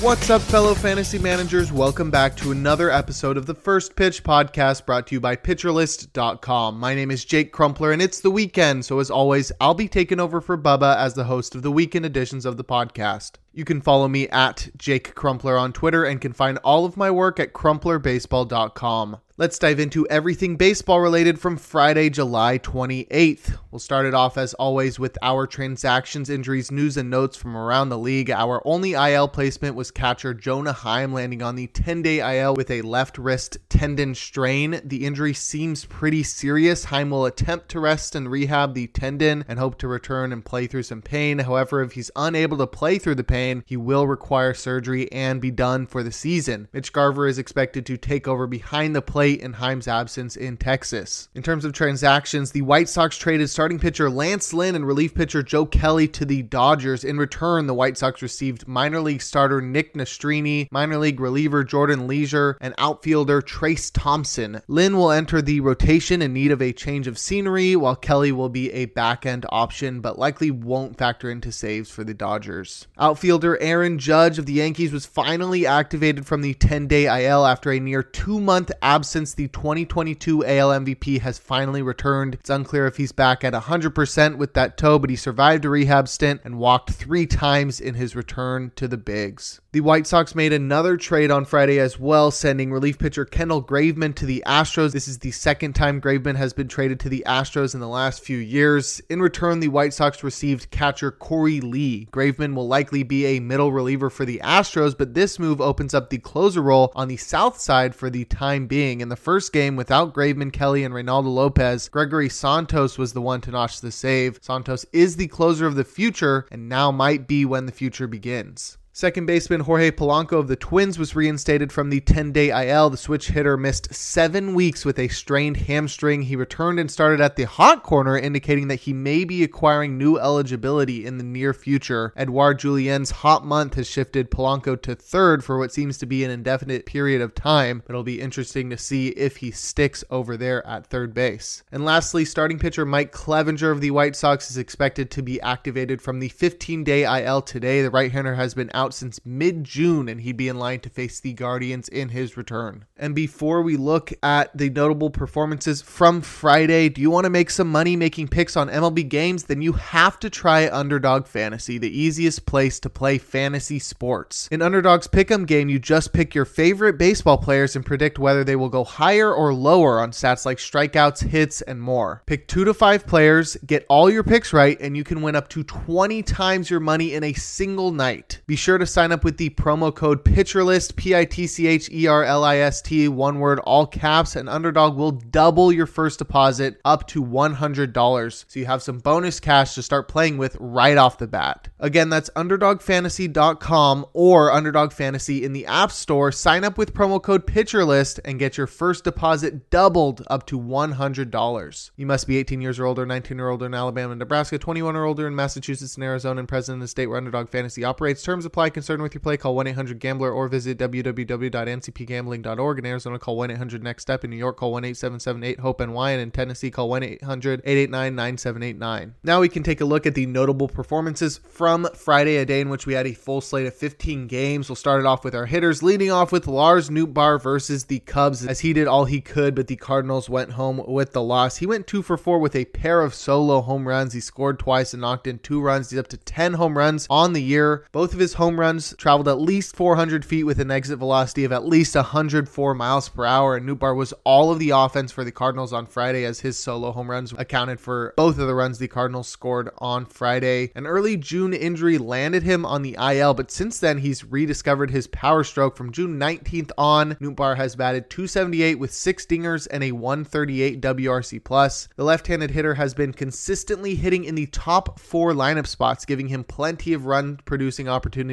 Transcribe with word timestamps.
What's 0.00 0.30
up, 0.30 0.40
fellow 0.40 0.72
fantasy 0.74 1.18
managers? 1.18 1.70
Welcome 1.70 2.10
back 2.10 2.34
to 2.36 2.52
another 2.52 2.90
episode 2.90 3.36
of 3.36 3.44
the 3.44 3.54
First 3.54 3.96
Pitch 3.96 4.24
Podcast 4.24 4.86
brought 4.86 5.06
to 5.08 5.14
you 5.14 5.20
by 5.20 5.36
PitcherList.com. 5.36 6.80
My 6.80 6.94
name 6.94 7.10
is 7.10 7.22
Jake 7.22 7.52
Crumpler, 7.52 7.92
and 7.92 8.00
it's 8.00 8.22
the 8.22 8.30
weekend, 8.30 8.86
so 8.86 8.98
as 9.00 9.10
always, 9.10 9.52
I'll 9.60 9.74
be 9.74 9.88
taking 9.88 10.18
over 10.18 10.40
for 10.40 10.56
Bubba 10.56 10.96
as 10.96 11.12
the 11.12 11.24
host 11.24 11.54
of 11.54 11.60
the 11.60 11.70
weekend 11.70 12.06
editions 12.06 12.46
of 12.46 12.56
the 12.56 12.64
podcast. 12.64 13.32
You 13.52 13.64
can 13.64 13.80
follow 13.80 14.06
me 14.06 14.28
at 14.28 14.68
Jake 14.76 15.14
Crumpler 15.16 15.58
on 15.58 15.72
Twitter 15.72 16.04
and 16.04 16.20
can 16.20 16.32
find 16.32 16.58
all 16.58 16.84
of 16.84 16.96
my 16.96 17.10
work 17.10 17.40
at 17.40 17.52
crumplerbaseball.com. 17.52 19.16
Let's 19.40 19.58
dive 19.58 19.80
into 19.80 20.06
everything 20.08 20.56
baseball 20.56 21.00
related 21.00 21.40
from 21.40 21.56
Friday, 21.56 22.10
July 22.10 22.58
28th. 22.58 23.56
We'll 23.70 23.78
start 23.78 24.04
it 24.04 24.12
off 24.12 24.36
as 24.36 24.52
always 24.52 24.98
with 24.98 25.16
our 25.22 25.46
transactions, 25.46 26.28
injuries, 26.28 26.70
news, 26.70 26.98
and 26.98 27.08
notes 27.08 27.38
from 27.38 27.56
around 27.56 27.88
the 27.88 27.96
league. 27.96 28.30
Our 28.30 28.60
only 28.66 28.92
IL 28.92 29.28
placement 29.28 29.76
was 29.76 29.90
catcher 29.90 30.34
Jonah 30.34 30.74
Heim 30.74 31.14
landing 31.14 31.40
on 31.40 31.56
the 31.56 31.68
10 31.68 32.02
day 32.02 32.38
IL 32.38 32.54
with 32.54 32.70
a 32.70 32.82
left 32.82 33.16
wrist 33.16 33.56
tendon 33.70 34.14
strain. 34.14 34.78
The 34.84 35.06
injury 35.06 35.32
seems 35.32 35.86
pretty 35.86 36.22
serious. 36.22 36.84
Heim 36.84 37.08
will 37.08 37.24
attempt 37.24 37.70
to 37.70 37.80
rest 37.80 38.14
and 38.14 38.30
rehab 38.30 38.74
the 38.74 38.88
tendon 38.88 39.46
and 39.48 39.58
hope 39.58 39.78
to 39.78 39.88
return 39.88 40.34
and 40.34 40.44
play 40.44 40.66
through 40.66 40.82
some 40.82 41.00
pain. 41.00 41.38
However, 41.38 41.82
if 41.82 41.92
he's 41.92 42.10
unable 42.14 42.58
to 42.58 42.66
play 42.66 42.98
through 42.98 43.14
the 43.14 43.24
pain, 43.24 43.39
he 43.66 43.76
will 43.76 44.06
require 44.06 44.54
surgery 44.54 45.10
and 45.12 45.40
be 45.40 45.50
done 45.50 45.86
for 45.86 46.02
the 46.02 46.12
season. 46.12 46.68
Mitch 46.72 46.92
Garver 46.92 47.26
is 47.26 47.38
expected 47.38 47.86
to 47.86 47.96
take 47.96 48.28
over 48.28 48.46
behind 48.46 48.94
the 48.94 49.02
plate 49.02 49.40
in 49.40 49.54
Heim's 49.54 49.88
absence 49.88 50.36
in 50.36 50.56
Texas. 50.56 51.28
In 51.34 51.42
terms 51.42 51.64
of 51.64 51.72
transactions, 51.72 52.52
the 52.52 52.62
White 52.62 52.88
Sox 52.88 53.16
traded 53.16 53.50
starting 53.50 53.78
pitcher 53.78 54.10
Lance 54.10 54.52
Lynn 54.52 54.74
and 54.74 54.86
relief 54.86 55.14
pitcher 55.14 55.42
Joe 55.42 55.66
Kelly 55.66 56.08
to 56.08 56.24
the 56.24 56.42
Dodgers. 56.42 57.04
In 57.04 57.18
return, 57.18 57.66
the 57.66 57.74
White 57.74 57.98
Sox 57.98 58.22
received 58.22 58.68
minor 58.68 59.00
league 59.00 59.22
starter 59.22 59.60
Nick 59.60 59.94
Nastrini, 59.94 60.68
minor 60.70 60.98
league 60.98 61.20
reliever 61.20 61.64
Jordan 61.64 62.06
Leasure, 62.06 62.56
and 62.60 62.74
outfielder 62.78 63.40
Trayce 63.40 63.90
Thompson. 63.92 64.62
Lynn 64.68 64.96
will 64.96 65.10
enter 65.10 65.42
the 65.42 65.60
rotation 65.60 66.22
in 66.22 66.32
need 66.32 66.50
of 66.50 66.62
a 66.62 66.72
change 66.72 67.06
of 67.06 67.18
scenery, 67.18 67.76
while 67.76 67.96
Kelly 67.96 68.32
will 68.32 68.48
be 68.48 68.72
a 68.72 68.86
back 68.86 69.26
end 69.26 69.46
option, 69.50 70.00
but 70.00 70.18
likely 70.18 70.50
won't 70.50 70.98
factor 70.98 71.30
into 71.30 71.52
saves 71.52 71.90
for 71.90 72.04
the 72.04 72.14
Dodgers. 72.14 72.86
Aaron 73.30 73.98
Judge 73.98 74.40
of 74.40 74.46
the 74.46 74.54
Yankees 74.54 74.92
was 74.92 75.06
finally 75.06 75.64
activated 75.64 76.26
from 76.26 76.40
the 76.42 76.54
10 76.54 76.88
day 76.88 77.04
IL 77.04 77.46
after 77.46 77.70
a 77.70 77.78
near 77.78 78.02
two 78.02 78.40
month 78.40 78.72
absence 78.82 79.34
the 79.34 79.46
2022 79.48 80.44
AL 80.44 80.70
MVP 80.70 81.20
has 81.20 81.38
finally 81.38 81.80
returned. 81.80 82.34
It's 82.34 82.50
unclear 82.50 82.86
if 82.88 82.96
he's 82.96 83.12
back 83.12 83.44
at 83.44 83.52
100% 83.52 84.36
with 84.36 84.54
that 84.54 84.76
toe, 84.76 84.98
but 84.98 85.10
he 85.10 85.16
survived 85.16 85.64
a 85.64 85.68
rehab 85.68 86.08
stint 86.08 86.40
and 86.44 86.58
walked 86.58 86.90
three 86.90 87.26
times 87.26 87.80
in 87.80 87.94
his 87.94 88.16
return 88.16 88.72
to 88.74 88.88
the 88.88 88.96
bigs. 88.96 89.60
The 89.72 89.82
White 89.82 90.08
Sox 90.08 90.34
made 90.34 90.52
another 90.52 90.96
trade 90.96 91.30
on 91.30 91.44
Friday 91.44 91.78
as 91.78 91.96
well, 91.96 92.32
sending 92.32 92.72
relief 92.72 92.98
pitcher 92.98 93.24
Kendall 93.24 93.62
Graveman 93.62 94.16
to 94.16 94.26
the 94.26 94.42
Astros. 94.44 94.90
This 94.90 95.06
is 95.06 95.18
the 95.18 95.30
second 95.30 95.74
time 95.74 96.00
Graveman 96.00 96.34
has 96.34 96.52
been 96.52 96.66
traded 96.66 96.98
to 97.00 97.08
the 97.08 97.22
Astros 97.24 97.72
in 97.72 97.78
the 97.78 97.86
last 97.86 98.24
few 98.24 98.38
years. 98.38 99.00
In 99.08 99.22
return, 99.22 99.60
the 99.60 99.68
White 99.68 99.94
Sox 99.94 100.24
received 100.24 100.72
catcher 100.72 101.12
Corey 101.12 101.60
Lee. 101.60 102.08
Graveman 102.10 102.54
will 102.54 102.66
likely 102.66 103.04
be 103.04 103.19
a 103.26 103.40
middle 103.40 103.72
reliever 103.72 104.10
for 104.10 104.24
the 104.24 104.40
Astros, 104.42 104.96
but 104.96 105.14
this 105.14 105.38
move 105.38 105.60
opens 105.60 105.94
up 105.94 106.10
the 106.10 106.18
closer 106.18 106.62
role 106.62 106.92
on 106.94 107.08
the 107.08 107.16
south 107.16 107.60
side 107.60 107.94
for 107.94 108.10
the 108.10 108.24
time 108.24 108.66
being. 108.66 109.00
In 109.00 109.08
the 109.08 109.16
first 109.16 109.52
game, 109.52 109.76
without 109.76 110.14
Graveman, 110.14 110.52
Kelly, 110.52 110.84
and 110.84 110.94
Reynaldo 110.94 111.32
Lopez, 111.32 111.88
Gregory 111.88 112.28
Santos 112.28 112.98
was 112.98 113.12
the 113.12 113.20
one 113.20 113.40
to 113.42 113.50
notch 113.50 113.80
the 113.80 113.92
save. 113.92 114.38
Santos 114.42 114.84
is 114.92 115.16
the 115.16 115.28
closer 115.28 115.66
of 115.66 115.74
the 115.74 115.84
future, 115.84 116.46
and 116.50 116.68
now 116.68 116.90
might 116.90 117.28
be 117.28 117.44
when 117.44 117.66
the 117.66 117.72
future 117.72 118.06
begins. 118.06 118.78
Second 119.00 119.24
baseman 119.24 119.62
Jorge 119.62 119.90
Polanco 119.92 120.38
of 120.38 120.46
the 120.46 120.56
Twins 120.56 120.98
was 120.98 121.16
reinstated 121.16 121.72
from 121.72 121.88
the 121.88 122.00
10 122.00 122.32
day 122.32 122.50
IL. 122.50 122.90
The 122.90 122.98
switch 122.98 123.28
hitter 123.28 123.56
missed 123.56 123.94
seven 123.94 124.52
weeks 124.52 124.84
with 124.84 124.98
a 124.98 125.08
strained 125.08 125.56
hamstring. 125.56 126.20
He 126.20 126.36
returned 126.36 126.78
and 126.78 126.90
started 126.90 127.18
at 127.18 127.36
the 127.36 127.44
hot 127.44 127.82
corner, 127.82 128.18
indicating 128.18 128.68
that 128.68 128.80
he 128.80 128.92
may 128.92 129.24
be 129.24 129.42
acquiring 129.42 129.96
new 129.96 130.18
eligibility 130.18 131.06
in 131.06 131.16
the 131.16 131.24
near 131.24 131.54
future. 131.54 132.12
Edouard 132.14 132.58
Julien's 132.58 133.10
hot 133.10 133.42
month 133.42 133.72
has 133.76 133.88
shifted 133.88 134.30
Polanco 134.30 134.78
to 134.82 134.94
third 134.94 135.42
for 135.42 135.56
what 135.56 135.72
seems 135.72 135.96
to 135.96 136.04
be 136.04 136.22
an 136.22 136.30
indefinite 136.30 136.84
period 136.84 137.22
of 137.22 137.34
time, 137.34 137.82
it'll 137.88 138.02
be 138.02 138.20
interesting 138.20 138.68
to 138.68 138.76
see 138.76 139.08
if 139.08 139.38
he 139.38 139.50
sticks 139.50 140.04
over 140.10 140.36
there 140.36 140.66
at 140.66 140.88
third 140.88 141.14
base. 141.14 141.62
And 141.72 141.86
lastly, 141.86 142.26
starting 142.26 142.58
pitcher 142.58 142.84
Mike 142.84 143.12
Clevinger 143.12 143.72
of 143.72 143.80
the 143.80 143.92
White 143.92 144.14
Sox 144.14 144.50
is 144.50 144.58
expected 144.58 145.10
to 145.12 145.22
be 145.22 145.40
activated 145.40 146.02
from 146.02 146.20
the 146.20 146.28
15 146.28 146.84
day 146.84 147.24
IL 147.24 147.40
today. 147.40 147.80
The 147.80 147.90
right 147.90 148.12
hander 148.12 148.34
has 148.34 148.52
been 148.52 148.70
out 148.74 148.89
out 148.90 148.94
since 148.94 149.20
mid 149.24 149.62
June, 149.62 150.08
and 150.08 150.20
he'd 150.20 150.36
be 150.36 150.48
in 150.48 150.58
line 150.58 150.80
to 150.80 150.90
face 150.90 151.20
the 151.20 151.32
Guardians 151.32 151.88
in 151.88 152.08
his 152.08 152.36
return. 152.36 152.84
And 152.96 153.14
before 153.14 153.62
we 153.62 153.76
look 153.76 154.12
at 154.22 154.56
the 154.56 154.68
notable 154.68 155.10
performances 155.10 155.80
from 155.80 156.20
Friday, 156.20 156.88
do 156.88 157.00
you 157.00 157.10
want 157.10 157.24
to 157.24 157.30
make 157.30 157.50
some 157.50 157.70
money 157.70 157.94
making 157.96 158.28
picks 158.28 158.56
on 158.56 158.68
MLB 158.68 159.08
games? 159.08 159.44
Then 159.44 159.62
you 159.62 159.72
have 159.72 160.18
to 160.20 160.30
try 160.30 160.68
Underdog 160.68 161.26
Fantasy, 161.26 161.78
the 161.78 161.98
easiest 161.98 162.46
place 162.46 162.80
to 162.80 162.90
play 162.90 163.18
fantasy 163.18 163.78
sports. 163.78 164.48
In 164.50 164.60
Underdog's 164.60 165.06
Pick'em 165.06 165.46
game, 165.46 165.68
you 165.68 165.78
just 165.78 166.12
pick 166.12 166.34
your 166.34 166.44
favorite 166.44 166.98
baseball 166.98 167.38
players 167.38 167.76
and 167.76 167.86
predict 167.86 168.18
whether 168.18 168.42
they 168.42 168.56
will 168.56 168.68
go 168.68 168.84
higher 168.84 169.32
or 169.32 169.54
lower 169.54 170.00
on 170.00 170.10
stats 170.10 170.44
like 170.44 170.58
strikeouts, 170.58 171.22
hits, 171.22 171.62
and 171.62 171.80
more. 171.80 172.22
Pick 172.26 172.48
two 172.48 172.64
to 172.64 172.74
five 172.74 173.06
players, 173.06 173.56
get 173.66 173.86
all 173.88 174.10
your 174.10 174.24
picks 174.24 174.52
right, 174.52 174.78
and 174.80 174.96
you 174.96 175.04
can 175.04 175.22
win 175.22 175.36
up 175.36 175.48
to 175.50 175.62
20 175.62 176.22
times 176.24 176.68
your 176.68 176.80
money 176.80 177.14
in 177.14 177.22
a 177.22 177.32
single 177.34 177.92
night. 177.92 178.40
Be 178.46 178.56
sure 178.56 178.69
to 178.78 178.86
sign 178.86 179.12
up 179.12 179.24
with 179.24 179.36
the 179.36 179.50
promo 179.50 179.94
code 179.94 180.24
PitcherList, 180.24 180.96
P 180.96 181.14
I 181.14 181.24
T 181.24 181.46
C 181.46 181.66
H 181.66 181.90
E 181.90 182.06
R 182.06 182.24
L 182.24 182.44
I 182.44 182.58
S 182.58 182.82
T, 182.82 183.08
one 183.08 183.38
word, 183.38 183.58
all 183.60 183.86
caps, 183.86 184.36
and 184.36 184.48
Underdog 184.48 184.96
will 184.96 185.12
double 185.12 185.72
your 185.72 185.86
first 185.86 186.18
deposit 186.18 186.80
up 186.84 187.06
to 187.08 187.24
$100. 187.24 188.44
So 188.48 188.58
you 188.58 188.66
have 188.66 188.82
some 188.82 188.98
bonus 188.98 189.40
cash 189.40 189.74
to 189.74 189.82
start 189.82 190.08
playing 190.08 190.38
with 190.38 190.56
right 190.60 190.96
off 190.96 191.18
the 191.18 191.26
bat. 191.26 191.68
Again, 191.78 192.10
that's 192.10 192.30
UnderdogFantasy.com 192.30 194.06
or 194.12 194.52
Underdog 194.52 194.92
Fantasy 194.92 195.44
in 195.44 195.52
the 195.52 195.66
App 195.66 195.92
Store. 195.92 196.30
Sign 196.30 196.64
up 196.64 196.76
with 196.76 196.92
promo 196.94 197.22
code 197.22 197.46
PitcherList 197.46 198.20
and 198.24 198.38
get 198.38 198.56
your 198.56 198.66
first 198.66 199.04
deposit 199.04 199.70
doubled 199.70 200.22
up 200.28 200.46
to 200.46 200.60
$100. 200.60 201.90
You 201.96 202.06
must 202.06 202.26
be 202.26 202.36
18 202.36 202.60
years 202.60 202.78
or 202.78 202.86
older, 202.86 203.06
19 203.06 203.40
or 203.40 203.48
older 203.48 203.66
in 203.66 203.74
Alabama 203.74 204.12
and 204.12 204.18
Nebraska, 204.18 204.58
21 204.58 204.94
or 204.94 205.04
older 205.04 205.26
in 205.26 205.34
Massachusetts 205.34 205.94
and 205.94 206.04
Arizona, 206.04 206.40
and 206.40 206.48
present 206.48 206.74
in 206.74 206.80
the 206.80 206.88
state 206.88 207.06
where 207.06 207.16
Underdog 207.16 207.48
Fantasy 207.48 207.84
operates. 207.84 208.22
Terms 208.22 208.44
apply 208.44 208.59
concerned 208.68 209.02
with 209.02 209.14
your 209.14 209.20
play, 209.20 209.38
call 209.38 209.54
1 209.54 209.68
800 209.68 209.98
Gambler 209.98 210.30
or 210.30 210.48
visit 210.48 210.76
www.ncpgambling.org. 210.76 212.78
In 212.78 212.86
Arizona, 212.86 213.18
call 213.18 213.36
1 213.36 213.50
800 213.52 213.82
Next 213.82 214.02
Step. 214.02 214.24
In 214.24 214.30
New 214.30 214.36
York, 214.36 214.58
call 214.58 214.72
1 214.72 214.84
877 214.84 215.62
HOPE 215.62 215.80
NY. 215.80 216.10
And 216.10 216.20
in 216.20 216.30
Tennessee, 216.30 216.70
call 216.70 216.90
1 216.90 217.02
800 217.02 217.60
889 217.64 218.14
9789. 218.14 219.14
Now 219.22 219.40
we 219.40 219.48
can 219.48 219.62
take 219.62 219.80
a 219.80 219.84
look 219.84 220.06
at 220.06 220.14
the 220.14 220.26
notable 220.26 220.68
performances 220.68 221.38
from 221.38 221.88
Friday, 221.94 222.36
a 222.36 222.44
day 222.44 222.60
in 222.60 222.68
which 222.68 222.86
we 222.86 222.94
had 222.94 223.06
a 223.06 223.14
full 223.14 223.40
slate 223.40 223.66
of 223.66 223.74
15 223.74 224.26
games. 224.26 224.68
We'll 224.68 224.76
start 224.76 225.00
it 225.00 225.06
off 225.06 225.24
with 225.24 225.34
our 225.34 225.46
hitters, 225.46 225.82
leading 225.82 226.10
off 226.10 226.32
with 226.32 226.46
Lars 226.46 226.90
Nootbaar 226.90 227.40
versus 227.40 227.84
the 227.84 228.00
Cubs, 228.00 228.44
as 228.44 228.60
he 228.60 228.72
did 228.72 228.88
all 228.88 229.04
he 229.04 229.20
could, 229.20 229.54
but 229.54 229.68
the 229.68 229.76
Cardinals 229.76 230.28
went 230.28 230.52
home 230.52 230.82
with 230.86 231.12
the 231.12 231.22
loss. 231.22 231.58
He 231.58 231.66
went 231.66 231.86
two 231.86 232.02
for 232.02 232.16
four 232.16 232.38
with 232.38 232.56
a 232.56 232.64
pair 232.64 233.02
of 233.02 233.14
solo 233.14 233.60
home 233.60 233.86
runs. 233.86 234.12
He 234.12 234.20
scored 234.20 234.58
twice 234.58 234.92
and 234.92 235.00
knocked 235.00 235.26
in 235.26 235.38
two 235.38 235.60
runs. 235.60 235.90
He's 235.90 235.98
up 235.98 236.08
to 236.08 236.16
10 236.16 236.54
home 236.54 236.76
runs 236.76 237.06
on 237.10 237.32
the 237.32 237.42
year. 237.42 237.86
Both 237.92 238.12
of 238.12 238.18
his 238.18 238.34
home 238.34 238.49
home 238.50 238.58
runs, 238.58 238.96
traveled 238.98 239.28
at 239.28 239.40
least 239.40 239.76
400 239.76 240.24
feet 240.24 240.42
with 240.42 240.58
an 240.58 240.72
exit 240.72 240.98
velocity 240.98 241.44
of 241.44 241.52
at 241.52 241.64
least 241.64 241.94
104 241.94 242.74
miles 242.74 243.08
per 243.08 243.24
hour. 243.24 243.54
And 243.54 243.68
Nootbaar 243.68 243.94
was 243.94 244.12
all 244.24 244.50
of 244.50 244.58
the 244.58 244.70
offense 244.70 245.12
for 245.12 245.22
the 245.22 245.30
Cardinals 245.30 245.72
on 245.72 245.86
Friday 245.86 246.24
as 246.24 246.40
his 246.40 246.58
solo 246.58 246.90
home 246.90 247.08
runs 247.08 247.32
accounted 247.38 247.78
for 247.78 248.12
both 248.16 248.40
of 248.40 248.48
the 248.48 248.54
runs 248.56 248.80
the 248.80 248.88
Cardinals 248.88 249.28
scored 249.28 249.70
on 249.78 250.04
Friday. 250.04 250.72
An 250.74 250.84
early 250.84 251.16
June 251.16 251.54
injury 251.54 251.96
landed 251.96 252.42
him 252.42 252.66
on 252.66 252.82
the 252.82 252.96
IL, 253.00 253.34
but 253.34 253.52
since 253.52 253.78
then 253.78 253.98
he's 253.98 254.24
rediscovered 254.24 254.90
his 254.90 255.06
power 255.06 255.44
stroke. 255.44 255.76
From 255.76 255.92
June 255.92 256.18
19th 256.18 256.72
on, 256.76 257.14
Nootbaar 257.20 257.56
has 257.56 257.76
batted 257.76 258.10
278 258.10 258.80
with 258.80 258.92
six 258.92 259.24
dingers 259.26 259.68
and 259.70 259.84
a 259.84 259.92
138 259.92 260.80
WRC 260.80 261.44
plus. 261.44 261.86
The 261.94 262.02
left-handed 262.02 262.50
hitter 262.50 262.74
has 262.74 262.94
been 262.94 263.12
consistently 263.12 263.94
hitting 263.94 264.24
in 264.24 264.34
the 264.34 264.46
top 264.46 264.98
four 264.98 265.34
lineup 265.34 265.68
spots, 265.68 266.04
giving 266.04 266.26
him 266.26 266.42
plenty 266.42 266.92
of 266.92 267.06
run 267.06 267.38
producing 267.44 267.88